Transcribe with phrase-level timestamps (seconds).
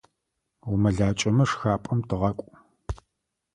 [0.71, 2.49] УмэлакӀэмэ, шхапӀэм тыгъакӀу.